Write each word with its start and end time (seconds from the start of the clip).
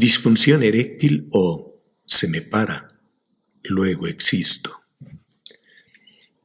Disfunción 0.00 0.62
eréctil 0.62 1.28
o 1.30 1.76
se 2.06 2.26
me 2.26 2.40
para, 2.40 2.88
luego 3.62 4.06
existo. 4.06 4.74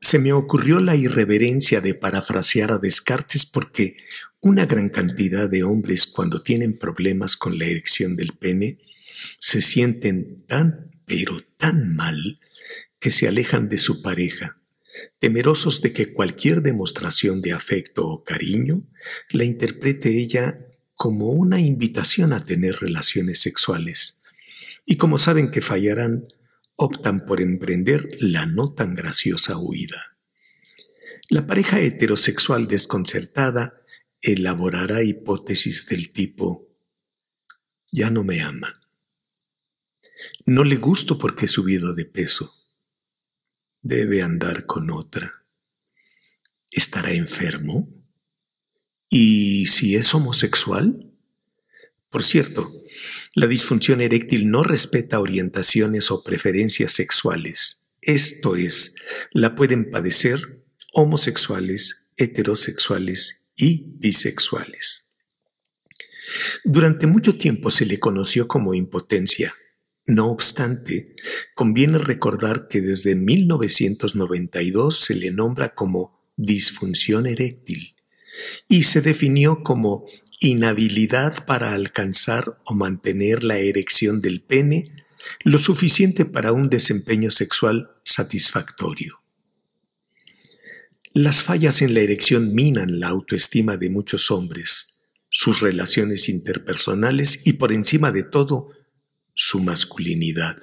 Se 0.01 0.19
me 0.19 0.33
ocurrió 0.33 0.81
la 0.81 0.97
irreverencia 0.97 1.79
de 1.79 1.93
parafrasear 1.93 2.73
a 2.73 2.79
Descartes 2.79 3.45
porque 3.45 3.95
una 4.41 4.65
gran 4.65 4.89
cantidad 4.89 5.49
de 5.49 5.63
hombres 5.63 6.05
cuando 6.05 6.41
tienen 6.41 6.77
problemas 6.77 7.37
con 7.37 7.57
la 7.57 7.63
erección 7.63 8.17
del 8.17 8.33
pene 8.33 8.79
se 9.39 9.61
sienten 9.61 10.35
tan 10.47 10.91
pero 11.05 11.39
tan 11.55 11.95
mal 11.95 12.41
que 12.99 13.09
se 13.09 13.25
alejan 13.25 13.69
de 13.69 13.77
su 13.77 14.01
pareja, 14.01 14.57
temerosos 15.19 15.81
de 15.81 15.93
que 15.93 16.11
cualquier 16.11 16.61
demostración 16.61 17.41
de 17.41 17.53
afecto 17.53 18.05
o 18.05 18.21
cariño 18.21 18.85
la 19.29 19.45
interprete 19.45 20.09
ella 20.19 20.57
como 20.95 21.29
una 21.29 21.59
invitación 21.59 22.33
a 22.33 22.43
tener 22.43 22.77
relaciones 22.77 23.39
sexuales. 23.39 24.21
Y 24.85 24.97
como 24.97 25.17
saben 25.17 25.51
que 25.51 25.61
fallarán, 25.61 26.27
optan 26.75 27.25
por 27.25 27.41
emprender 27.41 28.07
la 28.19 28.45
no 28.45 28.73
tan 28.73 28.95
graciosa 28.95 29.57
huida. 29.57 30.17
La 31.29 31.47
pareja 31.47 31.79
heterosexual 31.79 32.67
desconcertada 32.67 33.73
elaborará 34.21 35.03
hipótesis 35.03 35.85
del 35.87 36.11
tipo 36.11 36.65
ya 37.95 38.09
no 38.09 38.25
me 38.25 38.41
ama. 38.41 38.73
No 40.45 40.65
le 40.65 40.75
gusto 40.75 41.17
porque 41.17 41.45
he 41.45 41.47
subido 41.47 41.95
de 41.95 42.03
peso. 42.03 42.53
Debe 43.81 44.21
andar 44.21 44.65
con 44.65 44.91
otra. 44.91 45.31
¿Estará 46.69 47.11
enfermo? 47.11 47.87
¿Y 49.17 49.67
si 49.67 49.95
es 49.95 50.13
homosexual? 50.13 51.09
Por 52.09 52.21
cierto, 52.21 52.69
la 53.33 53.47
disfunción 53.47 54.01
eréctil 54.01 54.51
no 54.51 54.61
respeta 54.61 55.21
orientaciones 55.21 56.11
o 56.11 56.21
preferencias 56.21 56.91
sexuales. 56.91 57.93
Esto 58.01 58.57
es, 58.57 58.93
la 59.31 59.55
pueden 59.55 59.89
padecer 59.89 60.41
homosexuales, 60.91 62.11
heterosexuales 62.17 63.53
y 63.55 63.85
bisexuales. 63.99 65.15
Durante 66.65 67.07
mucho 67.07 67.37
tiempo 67.37 67.71
se 67.71 67.85
le 67.85 68.01
conoció 68.01 68.49
como 68.49 68.73
impotencia. 68.73 69.55
No 70.05 70.29
obstante, 70.29 71.15
conviene 71.53 71.99
recordar 71.99 72.67
que 72.67 72.81
desde 72.81 73.15
1992 73.15 74.99
se 74.99 75.15
le 75.15 75.31
nombra 75.31 75.69
como 75.69 76.21
disfunción 76.35 77.27
eréctil 77.27 77.94
y 78.67 78.83
se 78.83 79.01
definió 79.01 79.63
como 79.63 80.05
inhabilidad 80.39 81.45
para 81.45 81.73
alcanzar 81.73 82.45
o 82.65 82.75
mantener 82.75 83.43
la 83.43 83.57
erección 83.57 84.21
del 84.21 84.41
pene 84.41 84.91
lo 85.43 85.57
suficiente 85.57 86.25
para 86.25 86.51
un 86.51 86.63
desempeño 86.63 87.31
sexual 87.31 87.91
satisfactorio. 88.03 89.19
Las 91.13 91.43
fallas 91.43 91.81
en 91.81 91.93
la 91.93 92.01
erección 92.01 92.53
minan 92.53 92.99
la 92.99 93.07
autoestima 93.07 93.77
de 93.77 93.89
muchos 93.89 94.31
hombres, 94.31 95.07
sus 95.29 95.61
relaciones 95.61 96.29
interpersonales 96.29 97.47
y 97.47 97.53
por 97.53 97.71
encima 97.71 98.11
de 98.11 98.23
todo, 98.23 98.69
su 99.33 99.59
masculinidad. 99.59 100.57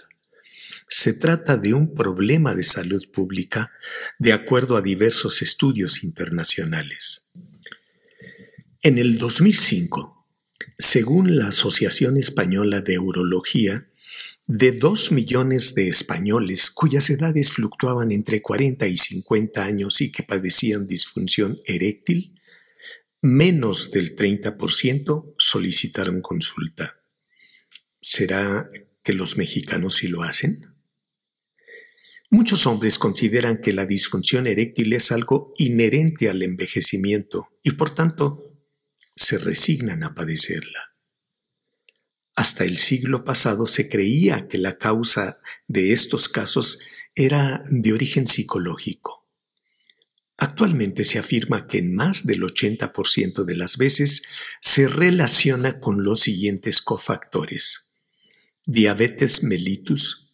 Se 0.88 1.14
trata 1.14 1.56
de 1.56 1.72
un 1.74 1.94
problema 1.94 2.54
de 2.54 2.64
salud 2.64 3.02
pública 3.14 3.72
de 4.18 4.32
acuerdo 4.32 4.76
a 4.76 4.82
diversos 4.82 5.40
estudios 5.40 6.04
internacionales. 6.04 7.32
En 8.84 8.98
el 8.98 9.16
2005, 9.16 10.26
según 10.76 11.36
la 11.36 11.46
Asociación 11.48 12.16
Española 12.16 12.80
de 12.80 12.98
Urología, 12.98 13.86
de 14.48 14.72
dos 14.72 15.12
millones 15.12 15.76
de 15.76 15.86
españoles 15.86 16.68
cuyas 16.72 17.08
edades 17.08 17.52
fluctuaban 17.52 18.10
entre 18.10 18.42
40 18.42 18.88
y 18.88 18.98
50 18.98 19.64
años 19.64 20.00
y 20.00 20.10
que 20.10 20.24
padecían 20.24 20.88
disfunción 20.88 21.60
eréctil, 21.64 22.34
menos 23.20 23.92
del 23.92 24.16
30% 24.16 25.34
solicitaron 25.38 26.20
consulta. 26.20 26.98
¿Será 28.00 28.68
que 29.04 29.12
los 29.12 29.38
mexicanos 29.38 29.94
sí 29.94 30.08
lo 30.08 30.24
hacen? 30.24 30.56
Muchos 32.30 32.66
hombres 32.66 32.98
consideran 32.98 33.60
que 33.60 33.72
la 33.72 33.86
disfunción 33.86 34.48
eréctil 34.48 34.92
es 34.92 35.12
algo 35.12 35.52
inherente 35.56 36.28
al 36.28 36.42
envejecimiento 36.42 37.46
y 37.62 37.70
por 37.72 37.94
tanto 37.94 38.51
se 39.22 39.38
resignan 39.38 40.02
a 40.04 40.14
padecerla. 40.14 40.92
Hasta 42.34 42.64
el 42.64 42.78
siglo 42.78 43.24
pasado 43.24 43.66
se 43.66 43.88
creía 43.88 44.48
que 44.48 44.58
la 44.58 44.78
causa 44.78 45.38
de 45.68 45.92
estos 45.92 46.28
casos 46.28 46.80
era 47.14 47.62
de 47.68 47.92
origen 47.92 48.26
psicológico. 48.26 49.28
Actualmente 50.38 51.04
se 51.04 51.18
afirma 51.18 51.66
que 51.66 51.78
en 51.78 51.94
más 51.94 52.26
del 52.26 52.42
80% 52.42 53.44
de 53.44 53.54
las 53.54 53.76
veces 53.76 54.22
se 54.60 54.88
relaciona 54.88 55.78
con 55.78 56.02
los 56.04 56.20
siguientes 56.20 56.82
cofactores. 56.82 58.06
Diabetes 58.64 59.42
mellitus, 59.42 60.32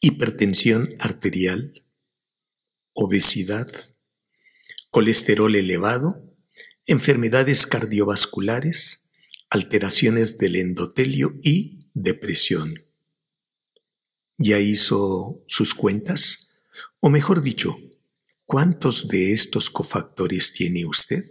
hipertensión 0.00 0.94
arterial, 0.98 1.84
obesidad, 2.92 3.68
colesterol 4.90 5.54
elevado, 5.54 6.29
enfermedades 6.90 7.68
cardiovasculares, 7.68 9.12
alteraciones 9.48 10.38
del 10.38 10.56
endotelio 10.56 11.38
y 11.40 11.78
depresión. 11.94 12.74
¿Ya 14.38 14.58
hizo 14.58 15.40
sus 15.46 15.74
cuentas? 15.74 16.62
O 16.98 17.08
mejor 17.08 17.42
dicho, 17.42 17.76
¿cuántos 18.44 19.06
de 19.06 19.32
estos 19.32 19.70
cofactores 19.70 20.52
tiene 20.52 20.84
usted? 20.84 21.24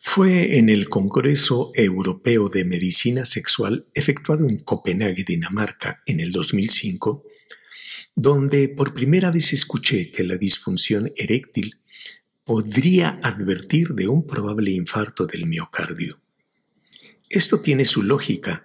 Fue 0.00 0.58
en 0.58 0.68
el 0.68 0.88
Congreso 0.88 1.70
Europeo 1.74 2.48
de 2.48 2.64
Medicina 2.64 3.24
Sexual 3.24 3.86
efectuado 3.94 4.48
en 4.48 4.58
Copenhague, 4.58 5.22
Dinamarca, 5.22 6.02
en 6.06 6.18
el 6.18 6.32
2005, 6.32 7.22
donde 8.16 8.68
por 8.70 8.92
primera 8.92 9.30
vez 9.30 9.52
escuché 9.52 10.10
que 10.10 10.24
la 10.24 10.36
disfunción 10.36 11.12
eréctil 11.14 11.80
podría 12.46 13.18
advertir 13.24 13.88
de 13.88 14.06
un 14.06 14.24
probable 14.24 14.70
infarto 14.70 15.26
del 15.26 15.46
miocardio. 15.46 16.20
Esto 17.28 17.60
tiene 17.60 17.84
su 17.84 18.04
lógica, 18.04 18.64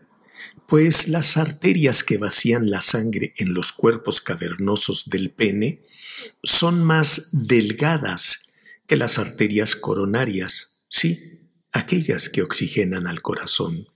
pues 0.68 1.08
las 1.08 1.36
arterias 1.36 2.04
que 2.04 2.20
vacían 2.20 2.70
la 2.70 2.82
sangre 2.82 3.34
en 3.38 3.56
los 3.56 3.72
cuerpos 3.72 4.22
cavernosos 4.22 5.10
del 5.10 5.32
pene 5.32 5.82
son 6.44 6.84
más 6.84 7.30
delgadas 7.32 8.52
que 8.86 8.98
las 8.98 9.18
arterias 9.18 9.76
coronarias, 9.76 10.86
sí, 10.88 11.50
aquellas 11.72 12.30
que 12.30 12.44
oxigenan 12.44 13.08
al 13.08 13.24
corazón. 13.24 13.90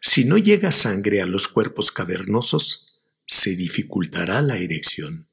Si 0.00 0.24
no 0.24 0.38
llega 0.38 0.70
sangre 0.70 1.20
a 1.20 1.26
los 1.26 1.48
cuerpos 1.48 1.92
cavernosos, 1.92 3.04
se 3.26 3.54
dificultará 3.54 4.40
la 4.40 4.56
erección. 4.56 5.26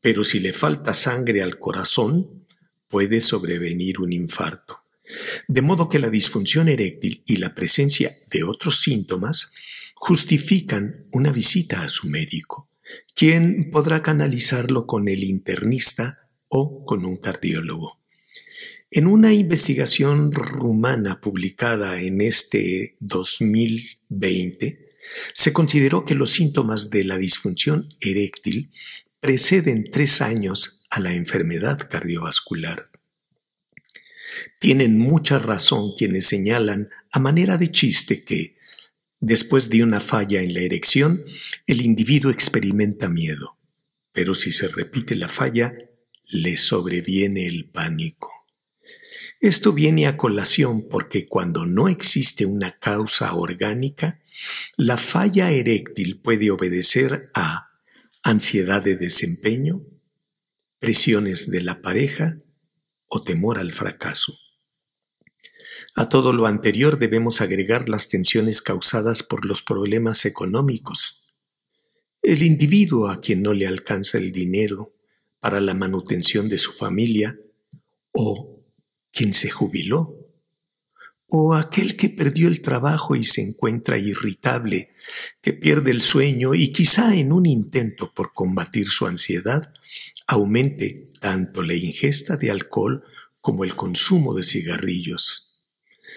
Pero 0.00 0.22
si 0.22 0.38
le 0.38 0.52
falta 0.52 0.94
sangre 0.94 1.42
al 1.42 1.58
corazón, 1.58 2.45
puede 2.88 3.20
sobrevenir 3.20 4.00
un 4.00 4.12
infarto. 4.12 4.84
De 5.46 5.62
modo 5.62 5.88
que 5.88 5.98
la 5.98 6.10
disfunción 6.10 6.68
eréctil 6.68 7.22
y 7.26 7.36
la 7.36 7.54
presencia 7.54 8.14
de 8.30 8.42
otros 8.44 8.80
síntomas 8.80 9.52
justifican 9.94 11.06
una 11.12 11.32
visita 11.32 11.82
a 11.82 11.88
su 11.88 12.08
médico, 12.08 12.68
quien 13.14 13.70
podrá 13.70 14.02
canalizarlo 14.02 14.86
con 14.86 15.08
el 15.08 15.24
internista 15.24 16.18
o 16.48 16.84
con 16.84 17.04
un 17.04 17.16
cardiólogo. 17.16 18.00
En 18.90 19.06
una 19.06 19.32
investigación 19.32 20.32
rumana 20.32 21.20
publicada 21.20 22.00
en 22.00 22.20
este 22.20 22.96
2020, 23.00 24.86
se 25.34 25.52
consideró 25.52 26.04
que 26.04 26.14
los 26.14 26.30
síntomas 26.30 26.90
de 26.90 27.04
la 27.04 27.18
disfunción 27.18 27.88
eréctil 28.00 28.70
preceden 29.20 29.90
tres 29.90 30.20
años 30.20 30.85
a 30.96 31.00
la 31.00 31.12
enfermedad 31.12 31.76
cardiovascular. 31.90 32.90
Tienen 34.60 34.98
mucha 34.98 35.38
razón 35.38 35.92
quienes 35.94 36.26
señalan 36.26 36.88
a 37.12 37.20
manera 37.20 37.58
de 37.58 37.70
chiste 37.70 38.24
que, 38.24 38.56
después 39.20 39.68
de 39.68 39.82
una 39.82 40.00
falla 40.00 40.40
en 40.40 40.54
la 40.54 40.60
erección, 40.60 41.22
el 41.66 41.82
individuo 41.82 42.30
experimenta 42.30 43.10
miedo, 43.10 43.58
pero 44.12 44.34
si 44.34 44.52
se 44.52 44.68
repite 44.68 45.16
la 45.16 45.28
falla, 45.28 45.76
le 46.28 46.56
sobreviene 46.56 47.46
el 47.46 47.68
pánico. 47.68 48.32
Esto 49.38 49.74
viene 49.74 50.06
a 50.06 50.16
colación 50.16 50.88
porque 50.88 51.26
cuando 51.26 51.66
no 51.66 51.88
existe 51.88 52.46
una 52.46 52.78
causa 52.78 53.34
orgánica, 53.34 54.22
la 54.78 54.96
falla 54.96 55.50
eréctil 55.50 56.20
puede 56.20 56.50
obedecer 56.50 57.28
a 57.34 57.68
ansiedad 58.22 58.82
de 58.82 58.96
desempeño, 58.96 59.82
presiones 60.78 61.50
de 61.50 61.62
la 61.62 61.80
pareja 61.80 62.38
o 63.06 63.22
temor 63.22 63.58
al 63.58 63.72
fracaso. 63.72 64.38
A 65.94 66.08
todo 66.08 66.32
lo 66.32 66.46
anterior 66.46 66.98
debemos 66.98 67.40
agregar 67.40 67.88
las 67.88 68.08
tensiones 68.08 68.60
causadas 68.60 69.22
por 69.22 69.46
los 69.46 69.62
problemas 69.62 70.26
económicos. 70.26 71.38
El 72.22 72.42
individuo 72.42 73.08
a 73.08 73.20
quien 73.20 73.42
no 73.42 73.54
le 73.54 73.66
alcanza 73.66 74.18
el 74.18 74.32
dinero 74.32 74.94
para 75.40 75.60
la 75.60 75.74
manutención 75.74 76.48
de 76.48 76.58
su 76.58 76.72
familia, 76.72 77.38
o 78.12 78.64
quien 79.12 79.32
se 79.32 79.48
jubiló, 79.48 80.16
o 81.28 81.54
aquel 81.54 81.96
que 81.96 82.08
perdió 82.08 82.48
el 82.48 82.62
trabajo 82.62 83.16
y 83.16 83.24
se 83.24 83.42
encuentra 83.42 83.98
irritable, 83.98 84.94
que 85.40 85.52
pierde 85.52 85.90
el 85.90 86.02
sueño 86.02 86.54
y 86.54 86.72
quizá 86.72 87.14
en 87.14 87.32
un 87.32 87.46
intento 87.46 88.12
por 88.14 88.32
combatir 88.32 88.88
su 88.88 89.06
ansiedad, 89.06 89.72
aumente 90.26 91.12
tanto 91.20 91.62
la 91.62 91.74
ingesta 91.74 92.36
de 92.36 92.50
alcohol 92.50 93.04
como 93.40 93.64
el 93.64 93.76
consumo 93.76 94.34
de 94.34 94.42
cigarrillos. 94.42 95.46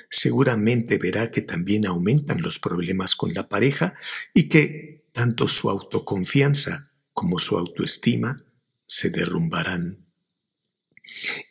Seguramente 0.09 0.97
verá 0.97 1.31
que 1.31 1.41
también 1.41 1.85
aumentan 1.85 2.41
los 2.41 2.59
problemas 2.59 3.15
con 3.15 3.33
la 3.33 3.49
pareja 3.49 3.95
y 4.33 4.49
que 4.49 5.03
tanto 5.13 5.47
su 5.47 5.69
autoconfianza 5.69 6.91
como 7.13 7.39
su 7.39 7.57
autoestima 7.57 8.37
se 8.87 9.09
derrumbarán. 9.09 10.05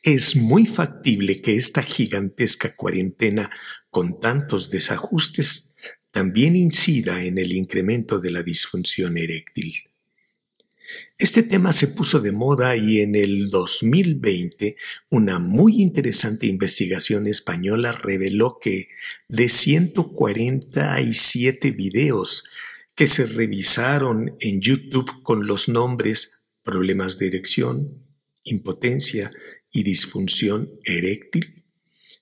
Es 0.03 0.37
muy 0.37 0.67
factible 0.67 1.43
que 1.43 1.57
esta 1.57 1.83
gigantesca 1.83 2.75
cuarentena 2.75 3.51
con 3.91 4.21
tantos 4.21 4.71
desajustes 4.71 5.77
también 6.11 6.57
incida 6.57 7.23
en 7.23 7.39
el 7.39 7.53
incremento 7.53 8.21
de 8.21 8.31
la 8.31 8.43
disfunción 8.43 9.19
eréctil. 9.19 9.75
Este 11.19 11.43
tema 11.43 11.73
se 11.73 11.89
puso 11.89 12.21
de 12.21 12.33
moda 12.33 12.77
y 12.77 13.01
en 13.01 13.17
el 13.17 13.51
2020 13.51 14.77
una 15.11 15.39
muy 15.39 15.83
interesante 15.83 16.47
investigación 16.47 17.27
española 17.27 17.93
reveló 17.93 18.59
que 18.61 18.89
de 19.29 19.49
147 19.49 21.71
videos 21.73 22.45
que 22.95 23.07
se 23.07 23.27
revisaron 23.27 24.37
en 24.41 24.61
YouTube 24.61 25.23
con 25.23 25.47
los 25.47 25.69
nombres 25.69 26.53
problemas 26.63 27.19
de 27.19 27.27
erección, 27.27 28.03
impotencia 28.45 29.31
y 29.71 29.83
disfunción 29.83 30.69
eréctil, 30.85 31.65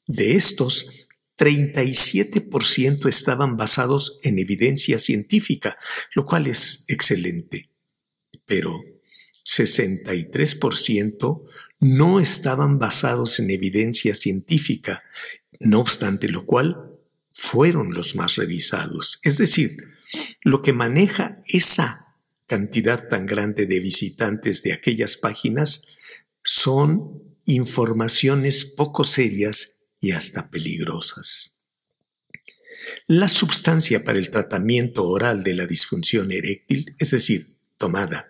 de 0.06 0.36
estos 0.36 1.06
37% 1.38 3.08
estaban 3.08 3.56
basados 3.56 4.18
en 4.22 4.38
evidencia 4.38 4.98
científica, 4.98 5.76
lo 6.14 6.24
cual 6.24 6.46
es 6.46 6.84
excelente 6.88 7.68
pero 8.46 8.82
63% 9.44 11.44
no 11.80 12.20
estaban 12.20 12.78
basados 12.78 13.38
en 13.38 13.50
evidencia 13.50 14.14
científica, 14.14 15.02
no 15.60 15.80
obstante 15.80 16.28
lo 16.28 16.46
cual 16.46 16.98
fueron 17.32 17.92
los 17.92 18.16
más 18.16 18.36
revisados. 18.36 19.20
Es 19.22 19.38
decir, 19.38 19.76
lo 20.42 20.62
que 20.62 20.72
maneja 20.72 21.40
esa 21.48 22.00
cantidad 22.46 23.08
tan 23.08 23.26
grande 23.26 23.66
de 23.66 23.80
visitantes 23.80 24.62
de 24.62 24.72
aquellas 24.72 25.16
páginas 25.16 25.86
son 26.42 27.22
informaciones 27.44 28.64
poco 28.64 29.04
serias 29.04 29.90
y 30.00 30.12
hasta 30.12 30.50
peligrosas. 30.50 31.64
La 33.06 33.28
sustancia 33.28 34.04
para 34.04 34.18
el 34.18 34.30
tratamiento 34.30 35.08
oral 35.08 35.42
de 35.42 35.54
la 35.54 35.66
disfunción 35.66 36.30
eréctil, 36.30 36.94
es 36.98 37.10
decir, 37.10 37.55
tomada, 37.78 38.28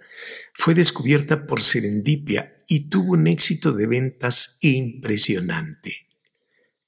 fue 0.54 0.75
descubierta 0.75 1.46
por 1.46 1.62
Serendipia 1.62 2.56
y 2.69 2.88
tuvo 2.88 3.12
un 3.12 3.26
éxito 3.26 3.72
de 3.72 3.87
ventas 3.87 4.58
impresionante. 4.60 6.08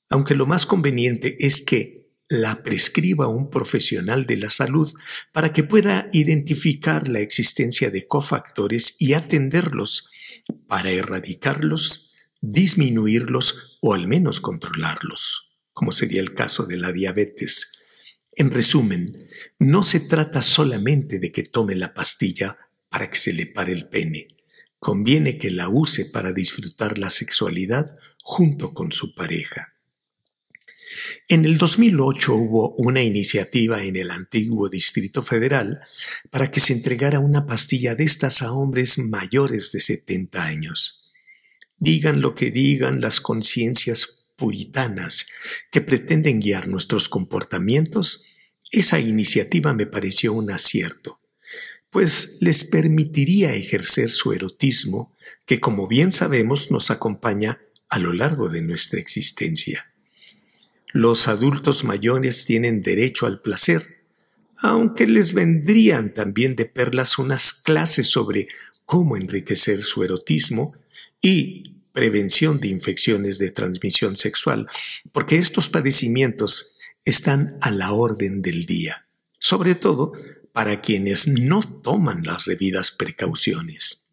Aunque 0.08 0.34
lo 0.34 0.46
más 0.46 0.66
conveniente 0.66 1.37
es 1.40 1.62
que 1.62 1.99
la 2.28 2.62
prescriba 2.62 3.28
un 3.28 3.50
profesional 3.50 4.26
de 4.26 4.37
la 4.37 4.50
salud 4.50 4.93
para 5.32 5.52
que 5.52 5.64
pueda 5.64 6.08
identificar 6.12 7.08
la 7.08 7.20
existencia 7.20 7.90
de 7.90 8.06
cofactores 8.06 8.96
y 8.99 9.14
atenderlos 9.14 10.10
para 10.66 10.90
erradicarlos, 10.90 12.12
disminuirlos 12.40 13.78
o 13.81 13.94
al 13.94 14.08
menos 14.08 14.40
controlarlos, 14.40 15.58
como 15.72 15.93
sería 15.93 16.20
el 16.20 16.34
caso 16.34 16.64
de 16.64 16.76
la 16.76 16.93
diabetes. 16.93 17.77
En 18.38 18.52
resumen, 18.52 19.12
no 19.58 19.82
se 19.82 19.99
trata 19.99 20.43
solamente 20.43 21.19
de 21.19 21.32
que 21.32 21.43
tome 21.43 21.75
la 21.75 21.93
pastilla 21.93 22.56
para 22.88 23.11
que 23.11 23.19
se 23.19 23.32
le 23.32 23.46
pare 23.46 23.73
el 23.73 23.88
pene. 23.88 24.29
Conviene 24.79 25.38
que 25.38 25.50
la 25.50 25.69
use 25.69 26.05
para 26.05 26.32
disfrutar 26.32 26.99
la 26.99 27.11
sexualidad 27.11 27.99
junto 28.23 28.75
con 28.75 28.93
su 28.93 29.17
pareja. 29.17 29.75
En 31.26 31.44
el 31.44 31.58
2008 31.58 32.32
hubo 32.32 32.75
una 32.76 33.02
iniciativa 33.02 33.82
en 33.82 33.96
el 33.96 34.12
antiguo 34.12 34.69
Distrito 34.69 35.25
Federal 35.25 35.81
para 36.31 36.52
que 36.52 36.61
se 36.61 36.75
entregara 36.75 37.19
una 37.19 37.44
pastilla 37.44 37.96
de 37.96 38.05
estas 38.05 38.43
a 38.43 38.52
hombres 38.52 38.99
mayores 38.99 39.73
de 39.73 39.81
70 39.81 40.44
años. 40.44 41.12
Digan 41.76 42.20
lo 42.20 42.37
que 42.37 42.52
digan 42.52 43.00
las 43.00 43.20
conciencias 43.20 44.18
puritanas 44.38 45.26
que 45.70 45.82
pretenden 45.82 46.40
guiar 46.40 46.69
nuestros 46.69 47.11
comportamientos, 47.11 48.25
esa 48.70 48.99
iniciativa 48.99 49.75
me 49.75 49.85
pareció 49.85 50.32
un 50.32 50.50
acierto 50.50 51.19
pues 51.90 52.38
les 52.40 52.64
permitiría 52.64 53.55
ejercer 53.55 54.11
su 54.11 54.32
erotismo 54.32 55.14
que, 55.46 55.61
como 55.61 55.87
bien 55.87 56.12
sabemos, 56.12 56.70
nos 56.70 56.90
acompaña 56.90 57.61
a 57.88 57.99
lo 57.99 58.12
largo 58.12 58.49
de 58.49 58.62
nuestra 58.62 59.00
existencia. 59.00 59.93
Los 60.93 61.29
adultos 61.29 61.84
mayores 61.84 62.44
tienen 62.44 62.82
derecho 62.82 63.26
al 63.26 63.41
placer, 63.41 63.82
aunque 64.58 65.06
les 65.06 65.32
vendrían 65.32 66.12
también 66.12 66.56
de 66.56 66.67
perlas 66.67 67.19
unas 67.19 67.52
clases 67.52 68.08
sobre 68.08 68.49
cómo 68.84 69.17
enriquecer 69.17 69.82
su 69.82 70.05
erotismo 70.05 70.75
y 71.23 71.77
prevención 71.98 72.60
de 72.60 72.68
infecciones 72.68 73.38
de 73.38 73.50
transmisión 73.50 74.16
sexual, 74.16 74.68
porque 75.10 75.36
estos 75.36 75.68
padecimientos 75.68 76.76
están 77.04 77.58
a 77.60 77.72
la 77.72 77.90
orden 77.90 78.40
del 78.40 78.66
día, 78.66 79.08
sobre 79.40 79.74
todo 79.74 80.12
para 80.52 80.80
quienes 80.80 81.26
no 81.26 81.60
toman 81.60 82.22
las 82.22 82.44
debidas 82.44 82.92
precauciones. 82.92 84.12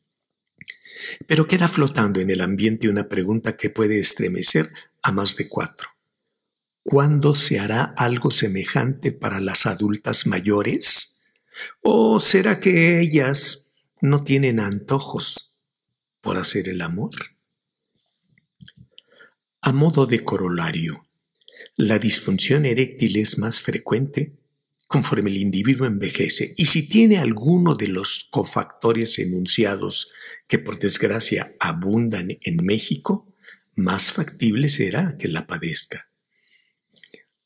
Pero 1.28 1.48
queda 1.48 1.68
flotando 1.68 2.20
en 2.20 2.32
el 2.32 2.42
ambiente 2.42 2.90
una 2.90 3.08
pregunta 3.08 3.56
que 3.56 3.70
puede 3.70 4.00
estremecer 4.00 4.68
a 5.04 5.12
más 5.12 5.36
de 5.36 5.48
cuatro. 5.48 5.90
¿Cuándo 6.82 7.36
se 7.36 7.60
hará 7.60 7.94
algo 7.98 8.32
semejante 8.32 9.12
para 9.12 9.40
las 9.40 9.68
adultas 9.68 10.26
mayores? 10.26 11.28
¿O 11.84 12.20
será 12.20 12.60
que 12.60 13.00
ellas 13.00 13.76
no 14.02 14.24
tienen 14.24 14.60
antojos 14.60 15.68
por 16.22 16.38
hacer 16.38 16.68
el 16.68 16.82
amor? 16.82 17.35
A 19.66 19.74
modo 19.74 20.06
de 20.06 20.24
corolario, 20.24 21.08
la 21.76 21.98
disfunción 21.98 22.68
eréctil 22.68 23.16
es 23.16 23.40
más 23.40 23.64
frecuente 23.64 24.38
conforme 24.88 25.32
el 25.32 25.38
individuo 25.38 25.88
envejece. 25.88 26.54
Y 26.56 26.68
si 26.68 26.88
tiene 26.88 27.18
alguno 27.18 27.74
de 27.74 27.88
los 27.88 28.28
cofactores 28.30 29.18
enunciados 29.18 30.12
que 30.48 30.60
por 30.60 30.78
desgracia 30.78 31.52
abundan 31.60 32.38
en 32.42 32.64
México, 32.64 33.34
más 33.74 34.12
factible 34.12 34.70
será 34.70 35.18
que 35.18 35.30
la 35.30 35.48
padezca. 35.48 36.06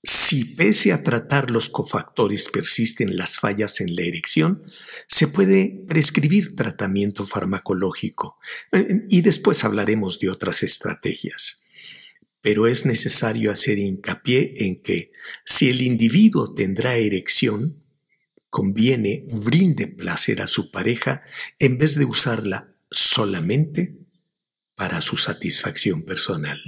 Si 0.04 0.44
pese 0.56 0.92
a 0.92 1.06
tratar 1.06 1.50
los 1.50 1.70
cofactores 1.70 2.50
persisten 2.50 3.16
las 3.16 3.40
fallas 3.40 3.80
en 3.80 3.96
la 3.96 4.02
erección, 4.02 4.62
se 5.08 5.30
puede 5.30 5.86
prescribir 5.88 6.58
tratamiento 6.58 7.26
farmacológico. 7.26 8.38
Eh, 8.74 9.04
y 9.08 9.22
después 9.22 9.64
hablaremos 9.64 10.20
de 10.20 10.30
otras 10.30 10.64
estrategias 10.64 11.59
pero 12.42 12.68
es 12.68 12.86
necesario 12.86 13.52
hacer 13.52 13.78
hincapié 13.78 14.54
en 14.58 14.82
que 14.82 15.12
si 15.46 15.70
el 15.70 15.82
individuo 15.82 16.54
tendrá 16.54 16.96
erección, 16.96 17.84
conviene 18.50 19.26
brinde 19.44 19.88
placer 19.88 20.42
a 20.42 20.48
su 20.48 20.72
pareja 20.72 21.24
en 21.60 21.78
vez 21.78 21.96
de 21.96 22.06
usarla 22.06 22.68
solamente 22.90 23.96
para 24.76 25.02
su 25.02 25.18
satisfacción 25.18 26.04
personal. 26.04 26.60